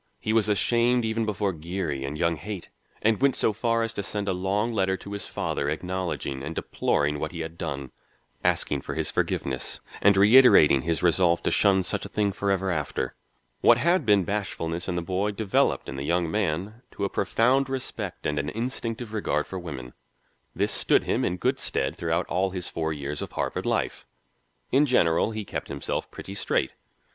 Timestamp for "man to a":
16.31-17.07